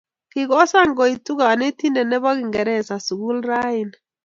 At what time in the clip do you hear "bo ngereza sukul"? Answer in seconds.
2.23-3.37